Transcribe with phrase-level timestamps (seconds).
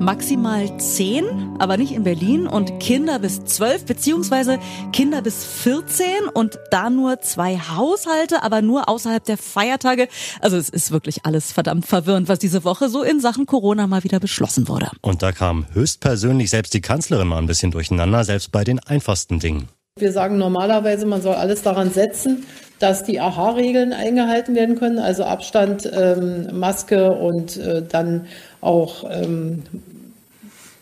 [0.00, 4.58] maximal zehn, aber nicht in Berlin und Kinder bis zwölf beziehungsweise
[4.92, 10.08] Kinder bis 14 und da nur zwei Haushalte, aber nur außerhalb der Feiertage.
[10.40, 14.02] Also es ist wirklich alles verdammt verwirrend, was diese Woche so in Sachen Corona mal
[14.02, 14.90] wieder beschlossen wurde.
[15.02, 19.38] Und da kam höchstpersönlich selbst die Kanzlerin mal ein bisschen durcheinander, selbst bei den einfachsten
[19.38, 19.68] Dingen.
[19.98, 22.46] Wir sagen normalerweise, man soll alles daran setzen,
[22.78, 28.26] dass die AHA-Regeln eingehalten werden können, also Abstand, ähm, Maske und äh, dann
[28.62, 29.62] auch ähm,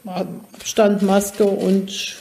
[0.08, 2.16] Abstand, Maske und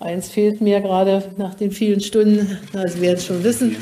[0.00, 3.76] eins fehlt mir gerade nach den vielen Stunden, also wir jetzt schon wissen.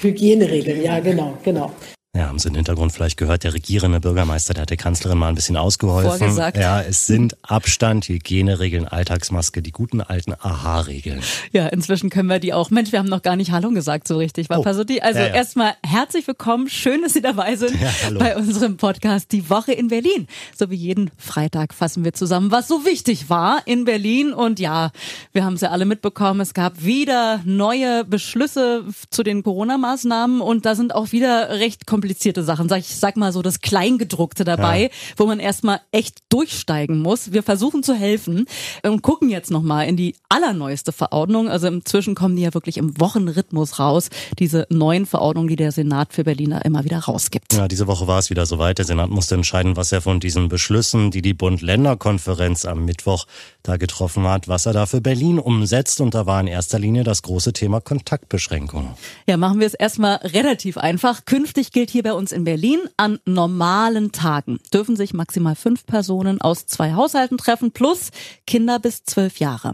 [0.00, 1.72] Hygieneregeln, ja genau, genau.
[2.16, 5.28] Ja, haben Sie im Hintergrund vielleicht gehört, der regierende Bürgermeister, der hat der Kanzlerin mal
[5.28, 6.10] ein bisschen ausgeholfen.
[6.18, 6.56] Vorgesagt.
[6.56, 11.20] Ja, es sind Abstand, Hygieneregeln, Alltagsmaske, die guten alten Aha-Regeln.
[11.52, 12.70] Ja, inzwischen können wir die auch.
[12.70, 14.48] Mensch, wir haben noch gar nicht Hallo gesagt so richtig.
[14.48, 14.62] War Oh.
[14.62, 15.02] Pasuti.
[15.02, 15.34] Also Ja, ja.
[15.34, 16.70] erstmal herzlich willkommen.
[16.70, 20.26] Schön, dass Sie dabei sind Ja, bei unserem Podcast Die Woche in Berlin.
[20.56, 24.32] So wie jeden Freitag fassen wir zusammen, was so wichtig war in Berlin.
[24.32, 24.90] Und ja,
[25.32, 26.40] wir haben es ja alle mitbekommen.
[26.40, 32.44] Es gab wieder neue Beschlüsse zu den Corona-Maßnahmen und da sind auch wieder recht komplizierte
[32.44, 32.68] Sachen.
[32.68, 37.32] Sag, ich sag mal so das Kleingedruckte dabei, wo man erstmal echt durchsteigen muss.
[37.32, 38.46] Wir versuchen zu helfen
[38.84, 41.48] und gucken jetzt nochmal in die allerneueste Verordnung.
[41.48, 44.08] Also inzwischen kommen die ja wirklich im Wochenrhythmus raus.
[44.38, 47.52] Diese neuen Verordnungen, die der Senat für Berliner immer wieder rausgibt.
[47.54, 48.78] Ja, diese Woche war es wieder soweit.
[48.78, 53.26] Der Senat musste entscheiden, was er von diesen Beschlüssen, die die Bund-Länder-Konferenz am Mittwoch
[53.64, 56.00] da getroffen hat, was er da für Berlin umsetzt.
[56.00, 58.90] Und da war in erster Linie das große Thema Kontaktbeschränkungen.
[59.26, 61.24] Ja, machen wir es erstmal relativ einfach.
[61.24, 66.42] Künftig gilt hier bei uns in Berlin, an normalen Tagen dürfen sich maximal fünf Personen
[66.42, 68.10] aus zwei Haushalten treffen, plus
[68.46, 69.72] Kinder bis zwölf Jahre.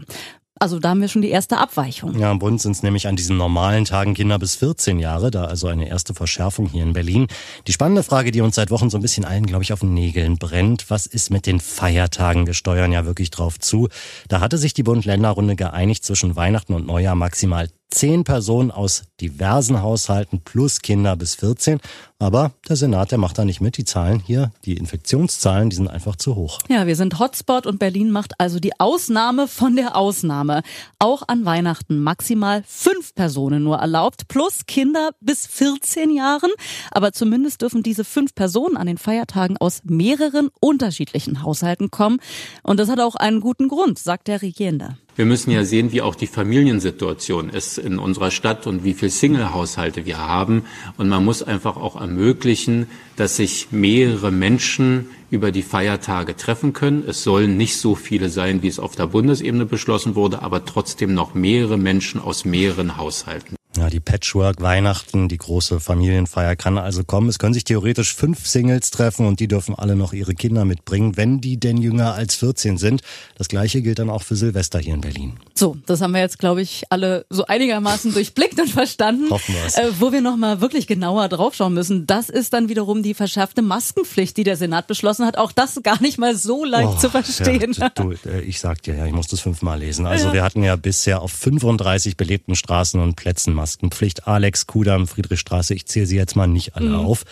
[0.57, 2.17] Also da haben wir schon die erste Abweichung.
[2.17, 5.43] Ja, im Bund sind es nämlich an diesen normalen Tagen Kinder bis 14 Jahre, da
[5.43, 7.27] also eine erste Verschärfung hier in Berlin.
[7.67, 9.93] Die spannende Frage, die uns seit Wochen so ein bisschen allen, glaube ich, auf den
[9.93, 12.47] Nägeln brennt, was ist mit den Feiertagen?
[12.47, 13.89] Wir steuern ja wirklich drauf zu.
[14.29, 19.81] Da hatte sich die Bund-Länder-Runde geeinigt, zwischen Weihnachten und Neujahr maximal zehn Personen aus diversen
[19.81, 21.79] Haushalten plus Kinder bis 14.
[22.19, 23.77] Aber der Senat, der macht da nicht mit.
[23.77, 26.59] Die Zahlen hier, die Infektionszahlen, die sind einfach zu hoch.
[26.69, 30.61] Ja, wir sind Hotspot und Berlin macht also die Ausnahme von der Ausnahme.
[30.99, 36.51] Auch an Weihnachten maximal fünf Personen nur erlaubt, plus Kinder bis 14 Jahren.
[36.91, 42.19] Aber zumindest dürfen diese fünf Personen an den Feiertagen aus mehreren unterschiedlichen Haushalten kommen.
[42.63, 44.97] Und das hat auch einen guten Grund, sagt der Regierende.
[45.15, 49.11] Wir müssen ja sehen, wie auch die Familiensituation ist in unserer Stadt und wie viele
[49.11, 50.63] Single-Haushalte wir haben.
[50.97, 57.03] Und man muss einfach auch ermöglichen, dass sich mehrere Menschen über die Feiertage treffen können.
[57.07, 61.13] Es sollen nicht so viele sein, wie es auf der Bundesebene beschlossen wurde, aber trotzdem
[61.13, 63.55] noch mehrere Menschen aus mehreren Haushalten.
[63.75, 67.27] Ja, die Patchwork-Weihnachten, die große Familienfeier kann also kommen.
[67.29, 71.17] Es können sich theoretisch fünf Singles treffen und die dürfen alle noch ihre Kinder mitbringen,
[71.17, 73.01] wenn die denn jünger als 14 sind.
[73.37, 75.33] Das gleiche gilt dann auch für Silvester hier in Berlin.
[75.55, 79.29] So, das haben wir jetzt, glaube ich, alle so einigermaßen durchblickt und verstanden.
[79.31, 79.75] Hoffen wir's.
[79.75, 84.37] Äh, wo wir nochmal wirklich genauer draufschauen müssen, das ist dann wiederum die verschärfte Maskenpflicht,
[84.37, 85.37] die der Senat beschlossen hat.
[85.37, 87.73] Auch das gar nicht mal so leicht Oh, zu verstehen.
[87.73, 88.13] Ja, du,
[88.45, 90.05] ich sag dir ja, ich muss das fünfmal lesen.
[90.05, 94.27] Also wir hatten ja bisher auf 35 belebten Straßen und Plätzen Maskenpflicht.
[94.27, 96.95] Alex, Kudam, Friedrichstraße, ich zähle sie jetzt mal nicht alle Mhm.
[96.95, 97.23] auf.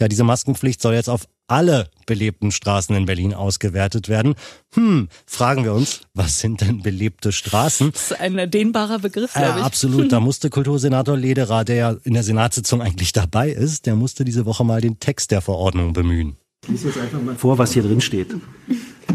[0.00, 4.34] Ja, diese Maskenpflicht soll jetzt auf alle belebten Straßen in Berlin ausgewertet werden.
[4.74, 7.92] Hm, fragen wir uns, was sind denn belebte Straßen?
[7.92, 9.64] Das ist ein dehnbarer Begriff, Ja, glaube ich.
[9.64, 10.10] absolut.
[10.10, 14.44] Da musste Kultursenator Lederer, der ja in der Senatssitzung eigentlich dabei ist, der musste diese
[14.44, 16.34] Woche mal den Text der Verordnung bemühen.
[16.64, 18.34] Ich lese jetzt einfach mal vor, was hier drin steht.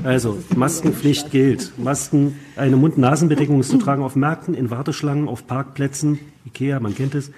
[0.04, 1.74] Also, Maskenpflicht gilt.
[1.78, 7.14] Masken, eine Mund-Nasen-Bedeckung ist zu tragen auf Märkten, in Warteschlangen, auf Parkplätzen, Ikea, man kennt
[7.14, 7.32] es,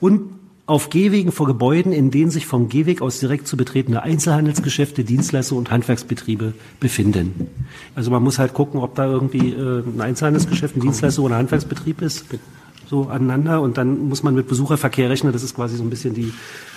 [0.00, 0.30] und
[0.66, 5.56] auf Gehwegen vor Gebäuden, in denen sich vom Gehweg aus direkt zu betretende Einzelhandelsgeschäfte, Dienstleister
[5.56, 7.48] und Handwerksbetriebe befinden.
[7.94, 11.38] Also man muss halt gucken, ob da irgendwie äh, ein Einzelhandelsgeschäft, ein Dienstleister oder ein
[11.38, 12.26] Handwerksbetrieb ist,
[12.88, 15.32] so aneinander und dann muss man mit Besucherverkehr rechnen.
[15.32, 16.32] Das ist quasi so ein bisschen die,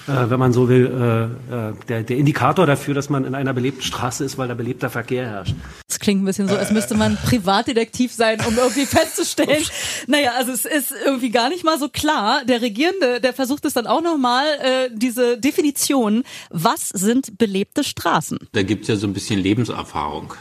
[0.07, 3.53] äh, wenn man so will, äh, äh, der, der Indikator dafür, dass man in einer
[3.53, 5.55] belebten Straße ist, weil da belebter Verkehr herrscht.
[5.87, 9.63] Das klingt ein bisschen so, als müsste man Privatdetektiv sein, um irgendwie festzustellen.
[10.07, 12.43] Naja, also es ist irgendwie gar nicht mal so klar.
[12.45, 16.23] Der Regierende, der versucht es dann auch nochmal, äh, diese Definition.
[16.49, 18.39] Was sind belebte Straßen?
[18.51, 20.33] Da gibt's ja so ein bisschen Lebenserfahrung.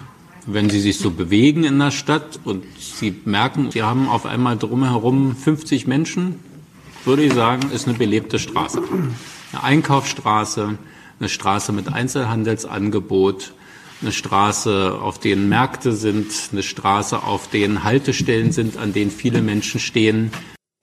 [0.46, 4.56] Wenn Sie sich so bewegen in der Stadt und Sie merken, Sie haben auf einmal
[4.56, 6.40] drumherum 50 Menschen,
[7.04, 8.82] würde ich sagen, ist eine belebte Straße.
[9.52, 10.78] Eine Einkaufsstraße,
[11.18, 13.52] eine Straße mit Einzelhandelsangebot,
[14.02, 19.42] eine Straße, auf denen Märkte sind, eine Straße, auf denen Haltestellen sind, an denen viele
[19.42, 20.30] Menschen stehen.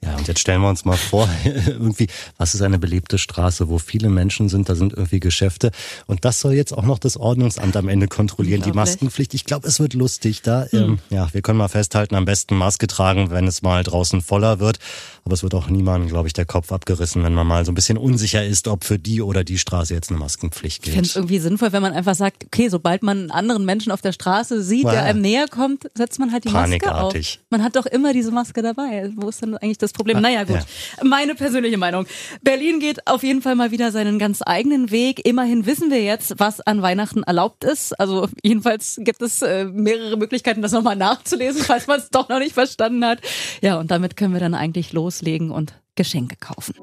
[0.03, 1.27] Ja, und jetzt stellen wir uns mal vor,
[1.65, 2.07] irgendwie,
[2.38, 5.71] was ist eine belebte Straße, wo viele Menschen sind, da sind irgendwie Geschäfte.
[6.05, 9.33] Und das soll jetzt auch noch das Ordnungsamt am Ende kontrollieren, die Maskenpflicht.
[9.33, 10.67] Ich glaube, es wird lustig da.
[10.69, 10.79] Hm.
[10.79, 14.59] Ähm, ja, wir können mal festhalten, am besten Maske tragen, wenn es mal draußen voller
[14.59, 14.77] wird.
[15.25, 17.75] Aber es wird auch niemandem, glaube ich, der Kopf abgerissen, wenn man mal so ein
[17.75, 20.88] bisschen unsicher ist, ob für die oder die Straße jetzt eine Maskenpflicht gilt.
[20.88, 23.91] Ich finde es irgendwie sinnvoll, wenn man einfach sagt, okay, sobald man einen anderen Menschen
[23.91, 24.91] auf der Straße sieht, ja.
[24.91, 27.13] der einem näher kommt, setzt man halt die Maske auf.
[27.50, 29.11] Man hat doch immer diese Maske dabei.
[29.15, 30.22] Wo ist dann eigentlich das Problem?
[30.22, 30.57] Naja, gut.
[30.57, 31.04] Ja.
[31.04, 32.06] Meine persönliche Meinung.
[32.42, 35.25] Berlin geht auf jeden Fall mal wieder seinen ganz eigenen Weg.
[35.25, 38.00] Immerhin wissen wir jetzt, was an Weihnachten erlaubt ist.
[38.00, 42.39] Also jedenfalls gibt es äh, mehrere Möglichkeiten, das nochmal nachzulesen, falls man es doch noch
[42.39, 43.19] nicht verstanden hat.
[43.62, 46.75] Ja, und damit können wir dann eigentlich los loslegen und Geschenke kaufen.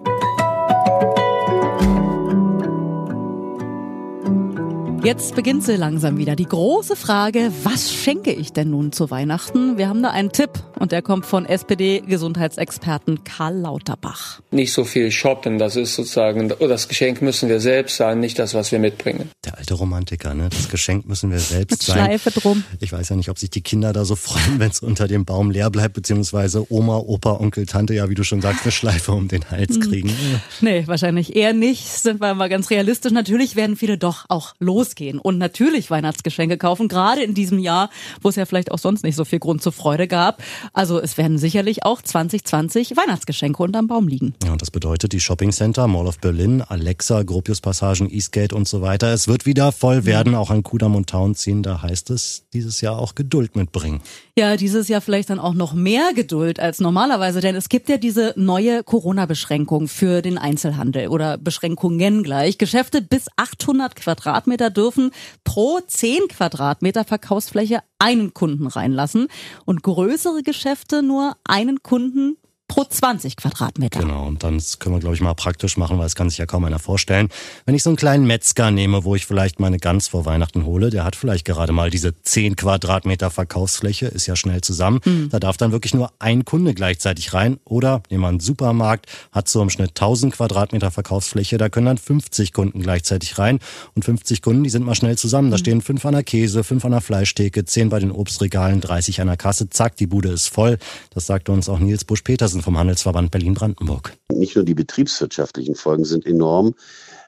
[5.05, 6.35] Jetzt beginnt sie langsam wieder.
[6.35, 9.77] Die große Frage, was schenke ich denn nun zu Weihnachten?
[9.77, 10.53] Wir haben da einen Tipp
[10.85, 14.41] und der kommt von SPD-Gesundheitsexperten Karl Lauterbach.
[14.53, 18.55] Nicht so viel shoppen, das ist sozusagen, das Geschenk müssen wir selbst sein, nicht das,
[18.55, 19.31] was wir mitbringen.
[19.45, 20.49] Der alte Romantiker, ne?
[20.51, 21.97] Das Geschenk müssen wir selbst Mit sein.
[21.97, 22.65] Schleife drum.
[22.81, 25.25] Ich weiß ja nicht, ob sich die Kinder da so freuen, wenn es unter dem
[25.25, 29.13] Baum leer bleibt, beziehungsweise Oma, Opa, Onkel, Tante, ja, wie du schon sagst, eine Schleife
[29.13, 29.81] um den Hals hm.
[29.81, 30.15] kriegen.
[30.61, 31.89] Nee, wahrscheinlich eher nicht.
[31.89, 33.13] Sind wir mal ganz realistisch.
[33.13, 37.91] Natürlich werden viele doch auch los rausgehen und natürlich Weihnachtsgeschenke kaufen, gerade in diesem Jahr,
[38.23, 40.43] wo es ja vielleicht auch sonst nicht so viel Grund zur Freude gab.
[40.75, 44.35] Also es werden sicherlich auch 2020 Weihnachtsgeschenke unterm Baum liegen.
[44.45, 48.67] Ja, und das bedeutet die Shopping Center, Mall of Berlin, Alexa, Gropius Passagen, Eastgate und
[48.67, 49.15] so weiter.
[49.15, 51.63] Es wird wieder voll werden, auch an Kudam und Town ziehen.
[51.63, 54.01] Da heißt es dieses Jahr auch Geduld mitbringen.
[54.37, 57.97] Ja, dieses Jahr vielleicht dann auch noch mehr Geduld als normalerweise, denn es gibt ja
[57.97, 62.59] diese neue Corona-Beschränkung für den Einzelhandel oder Beschränkungen gleich.
[62.59, 65.13] Geschäfte bis 800 Quadratmeter dürfen
[65.45, 69.29] pro 10 Quadratmeter Verkaufsfläche einen Kunden reinlassen
[69.67, 70.54] und größere Geschäfte
[71.03, 74.01] nur einen Kunden pro 20 Quadratmeter.
[74.01, 76.47] Genau, und dann können wir, glaube ich, mal praktisch machen, weil es kann sich ja
[76.47, 77.29] kaum einer vorstellen.
[77.67, 80.91] Wenn ich so einen kleinen Metzger nehme, wo ich vielleicht meine Gans vor Weihnachten hole,
[80.91, 85.01] der hat vielleicht gerade mal diese 10 Quadratmeter Verkaufsfläche, ist ja schnell zusammen.
[85.05, 85.29] Mhm.
[85.29, 87.59] Da darf dann wirklich nur ein Kunde gleichzeitig rein.
[87.65, 91.99] Oder nehmen wir einen Supermarkt, hat so im Schnitt 1000 Quadratmeter Verkaufsfläche, da können dann
[91.99, 93.59] 50 Kunden gleichzeitig rein.
[93.95, 95.51] Und 50 Kunden, die sind mal schnell zusammen.
[95.51, 95.61] Da mhm.
[95.61, 99.27] stehen fünf an der Käse, fünf an der Fleischtheke, zehn bei den Obstregalen, 30 an
[99.27, 99.69] der Kasse.
[99.69, 100.79] Zack, die Bude ist voll.
[101.11, 104.13] Das sagte uns auch Nils Busch-Petersen vom Handelsverband Berlin-Brandenburg.
[104.33, 106.75] Nicht nur die betriebswirtschaftlichen Folgen sind enorm,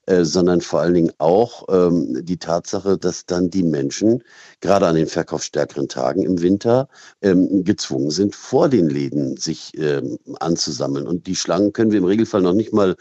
[0.06, 4.22] äh, sondern vor allen Dingen auch ähm, die Tatsache, dass dann die Menschen
[4.60, 6.88] gerade an den verkaufsstärkeren Tagen im Winter
[7.22, 11.08] ähm, gezwungen sind, vor den Läden sich ähm, anzusammeln.
[11.08, 12.94] Und die Schlangen können wir im Regelfall noch nicht mal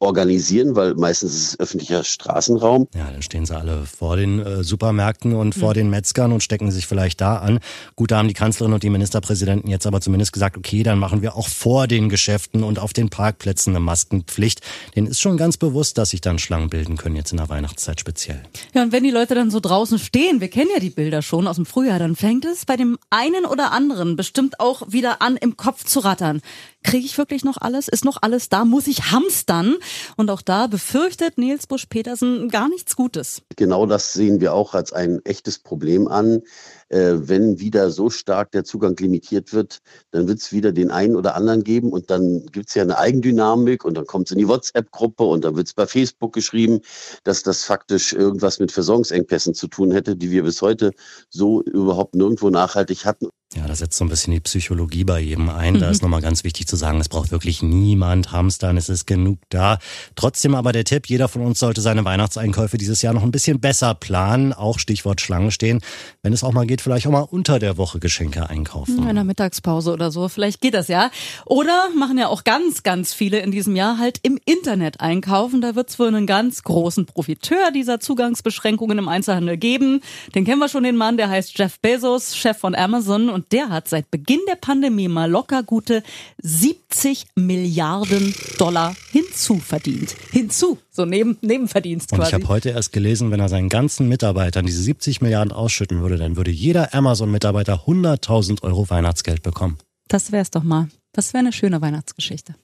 [0.00, 2.88] organisieren, weil meistens ist es öffentlicher Straßenraum.
[2.94, 5.74] Ja, dann stehen sie alle vor den äh, Supermärkten und vor mhm.
[5.74, 7.58] den Metzgern und stecken sich vielleicht da an.
[7.96, 11.22] Gut, da haben die Kanzlerin und die Ministerpräsidenten jetzt aber zumindest gesagt, okay, dann machen
[11.22, 14.60] wir auch vor den Geschäften und auf den Parkplätzen eine Maskenpflicht.
[14.94, 17.98] Denen ist schon ganz bewusst, dass sich dann Schlangen bilden können, jetzt in der Weihnachtszeit
[17.98, 18.40] speziell.
[18.74, 21.48] Ja, und wenn die Leute dann so draußen stehen, wir kennen ja die Bilder schon
[21.48, 25.36] aus dem Frühjahr, dann fängt es bei dem einen oder anderen bestimmt auch wieder an,
[25.36, 26.40] im Kopf zu rattern.
[26.84, 27.88] Kriege ich wirklich noch alles?
[27.88, 28.64] Ist noch alles da?
[28.64, 29.76] Muss ich hamstern?
[30.16, 33.42] Und auch da befürchtet Nils Busch-Petersen gar nichts Gutes.
[33.56, 36.42] Genau das sehen wir auch als ein echtes Problem an.
[36.88, 39.80] Äh, wenn wieder so stark der Zugang limitiert wird,
[40.12, 42.96] dann wird es wieder den einen oder anderen geben und dann gibt es ja eine
[42.96, 46.80] Eigendynamik und dann kommt es in die WhatsApp-Gruppe und dann wird es bei Facebook geschrieben,
[47.24, 50.92] dass das faktisch irgendwas mit Versorgungsengpässen zu tun hätte, die wir bis heute
[51.28, 53.28] so überhaupt nirgendwo nachhaltig hatten.
[53.56, 55.74] Ja, da setzt so ein bisschen die Psychologie bei jedem ein.
[55.74, 55.78] Mhm.
[55.78, 59.38] Da ist nochmal ganz wichtig zu sagen, es braucht wirklich niemand Hamstern, es ist genug
[59.48, 59.78] da.
[60.16, 63.58] Trotzdem aber der Tipp, jeder von uns sollte seine Weihnachtseinkäufe dieses Jahr noch ein bisschen
[63.58, 65.80] besser planen, auch Stichwort Schlange stehen.
[66.22, 68.98] Wenn es auch mal geht, vielleicht auch mal unter der Woche Geschenke einkaufen.
[68.98, 71.10] In einer Mittagspause oder so, vielleicht geht das ja.
[71.46, 75.62] Oder machen ja auch ganz, ganz viele in diesem Jahr halt im Internet einkaufen.
[75.62, 80.02] Da wird es wohl einen ganz großen Profiteur dieser Zugangsbeschränkungen im Einzelhandel geben.
[80.34, 83.68] Den kennen wir schon, den Mann, der heißt Jeff Bezos, Chef von Amazon und der
[83.68, 86.02] hat seit Beginn der Pandemie mal locker gute
[86.42, 90.16] 70 Milliarden Dollar hinzuverdient.
[90.32, 92.20] Hinzu, so neben, Nebenverdienst quasi.
[92.20, 96.00] Und ich habe heute erst gelesen, wenn er seinen ganzen Mitarbeitern diese 70 Milliarden ausschütten
[96.00, 99.78] würde, dann würde jeder Amazon-Mitarbeiter 100.000 Euro Weihnachtsgeld bekommen.
[100.08, 100.88] Das wär's doch mal.
[101.12, 102.56] Das wäre eine schöne Weihnachtsgeschichte.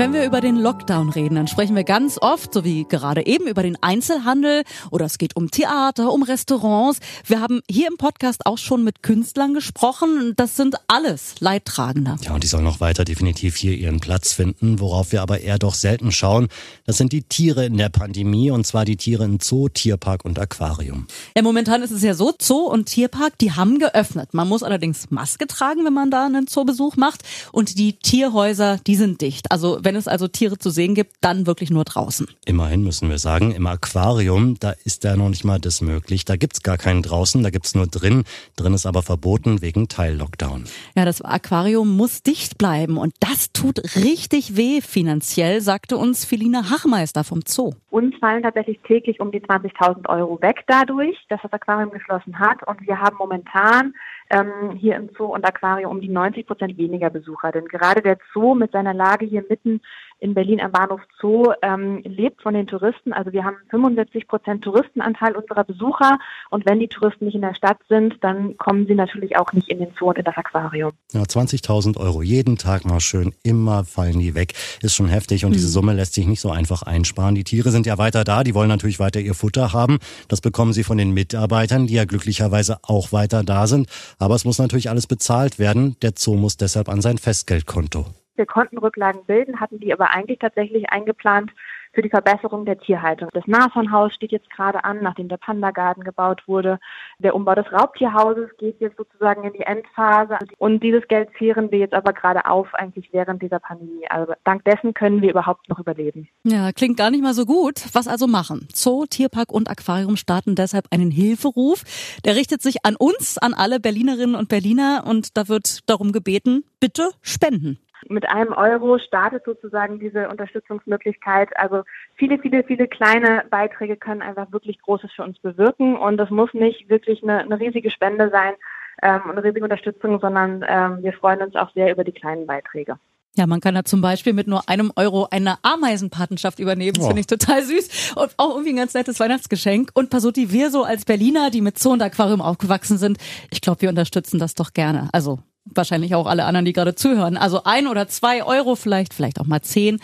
[0.00, 3.46] Wenn wir über den Lockdown reden, dann sprechen wir ganz oft, so wie gerade eben,
[3.46, 7.00] über den Einzelhandel oder es geht um Theater, um Restaurants.
[7.26, 10.32] Wir haben hier im Podcast auch schon mit Künstlern gesprochen.
[10.36, 12.16] Das sind alles Leidtragende.
[12.22, 14.80] Ja, und die sollen noch weiter definitiv hier ihren Platz finden.
[14.80, 16.48] Worauf wir aber eher doch selten schauen,
[16.86, 20.38] das sind die Tiere in der Pandemie und zwar die Tiere in Zoo, Tierpark und
[20.38, 21.08] Aquarium.
[21.36, 24.32] Ja, momentan ist es ja so, Zoo und Tierpark, die haben geöffnet.
[24.32, 27.20] Man muss allerdings Maske tragen, wenn man da einen Zoobesuch macht.
[27.52, 29.52] Und die Tierhäuser, die sind dicht.
[29.52, 32.26] Also wenn es also Tiere zu sehen gibt, dann wirklich nur draußen.
[32.44, 36.24] Immerhin müssen wir sagen, im Aquarium, da ist ja noch nicht mal das möglich.
[36.24, 38.24] Da gibt's gar keinen draußen, da gibt's nur drin.
[38.56, 40.64] Drin ist aber verboten wegen Teil-Lockdown.
[40.96, 46.70] Ja, das Aquarium muss dicht bleiben und das tut richtig weh finanziell, sagte uns Felina
[46.70, 47.72] Hachmeister vom Zoo.
[47.90, 52.66] Uns fallen tatsächlich täglich um die 20.000 Euro weg dadurch, dass das Aquarium geschlossen hat
[52.66, 53.94] und wir haben momentan
[54.30, 57.52] ähm, hier im Zoo und Aquarium um die 90 Prozent weniger Besucher.
[57.52, 59.79] Denn gerade der Zoo mit seiner Lage hier mitten
[60.20, 63.12] in Berlin am Bahnhof Zoo ähm, lebt von den Touristen.
[63.12, 66.18] Also wir haben 75 Prozent Touristenanteil unserer Besucher.
[66.50, 69.68] Und wenn die Touristen nicht in der Stadt sind, dann kommen sie natürlich auch nicht
[69.68, 70.92] in den Zoo und in das Aquarium.
[71.12, 74.52] Ja, 20.000 Euro jeden Tag mal schön, immer fallen die weg.
[74.82, 75.54] Ist schon heftig und mhm.
[75.54, 77.34] diese Summe lässt sich nicht so einfach einsparen.
[77.34, 79.98] Die Tiere sind ja weiter da, die wollen natürlich weiter ihr Futter haben.
[80.28, 83.88] Das bekommen sie von den Mitarbeitern, die ja glücklicherweise auch weiter da sind.
[84.18, 85.96] Aber es muss natürlich alles bezahlt werden.
[86.02, 88.06] Der Zoo muss deshalb an sein Festgeldkonto
[88.36, 91.50] wir konnten Rücklagen bilden, hatten die aber eigentlich tatsächlich eingeplant
[91.92, 93.28] für die Verbesserung der Tierhaltung.
[93.32, 96.78] Das Nashornhaus steht jetzt gerade an, nachdem der Pandagarten gebaut wurde.
[97.18, 100.38] Der Umbau des Raubtierhauses geht jetzt sozusagen in die Endphase.
[100.58, 104.06] Und dieses Geld zehren wir jetzt aber gerade auf, eigentlich während dieser Pandemie.
[104.08, 106.28] Also dank dessen können wir überhaupt noch überleben.
[106.44, 107.82] Ja, klingt gar nicht mal so gut.
[107.92, 108.68] Was also machen?
[108.72, 111.82] Zoo, Tierpark und Aquarium starten deshalb einen Hilferuf.
[112.24, 116.64] Der richtet sich an uns, an alle Berlinerinnen und Berliner und da wird darum gebeten,
[116.78, 117.78] bitte spenden.
[118.08, 121.56] Mit einem Euro startet sozusagen diese Unterstützungsmöglichkeit.
[121.56, 121.82] Also
[122.16, 125.96] viele, viele, viele kleine Beiträge können einfach wirklich Großes für uns bewirken.
[125.96, 128.54] Und das muss nicht wirklich eine, eine riesige Spende sein,
[129.02, 132.96] ähm, eine riesige Unterstützung, sondern ähm, wir freuen uns auch sehr über die kleinen Beiträge.
[133.36, 136.94] Ja, man kann da zum Beispiel mit nur einem Euro eine Ameisenpatenschaft übernehmen.
[136.94, 137.08] Das oh.
[137.08, 138.14] finde ich total süß.
[138.16, 139.90] Und auch irgendwie ein ganz nettes Weihnachtsgeschenk.
[139.94, 143.18] Und Pasuti, wir so als Berliner, die mit Zoo und Aquarium aufgewachsen sind,
[143.50, 145.08] ich glaube, wir unterstützen das doch gerne.
[145.12, 145.38] Also
[145.74, 147.36] wahrscheinlich auch alle anderen, die gerade zuhören.
[147.36, 150.00] Also ein oder zwei Euro vielleicht, vielleicht auch mal zehn.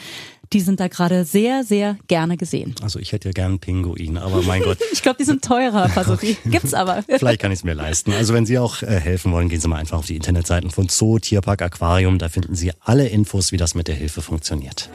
[0.52, 2.76] Die sind da gerade sehr, sehr gerne gesehen.
[2.80, 4.78] Also ich hätte ja gern Pinguin, aber mein Gott.
[4.92, 6.36] ich glaube, die sind teurer, Pasotti.
[6.44, 7.02] Gibt's aber.
[7.08, 8.12] Vielleicht kann ich es mir leisten.
[8.12, 10.88] Also wenn Sie auch äh, helfen wollen, gehen Sie mal einfach auf die Internetseiten von
[10.88, 12.18] Zoo, Tierpark, Aquarium.
[12.18, 14.88] Da finden Sie alle Infos, wie das mit der Hilfe funktioniert.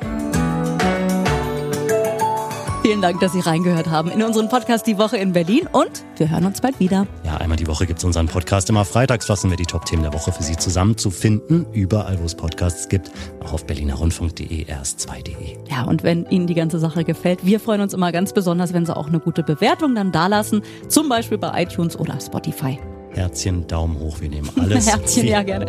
[2.81, 6.31] Vielen Dank, dass Sie reingehört haben in unseren Podcast Die Woche in Berlin und wir
[6.31, 7.05] hören uns bald wieder.
[7.23, 8.71] Ja, einmal die Woche gibt es unseren Podcast.
[8.71, 11.67] Immer freitags fassen wir die Top-Themen der Woche für Sie zusammen zu finden.
[11.73, 13.11] Überall, wo es Podcasts gibt.
[13.43, 15.57] Auch auf berlinerrundfunk.de, rs2.de.
[15.69, 18.87] Ja, und wenn Ihnen die ganze Sache gefällt, wir freuen uns immer ganz besonders, wenn
[18.87, 20.63] Sie auch eine gute Bewertung dann dalassen.
[20.87, 22.79] Zum Beispiel bei iTunes oder Spotify.
[23.11, 24.89] Herzchen, Daumen hoch, wir nehmen alles.
[24.91, 25.67] Herzchen, Viel, ja gerne.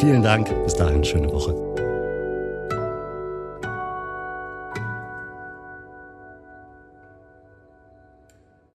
[0.00, 0.50] Vielen Dank.
[0.64, 1.73] Bis dahin, schöne Woche.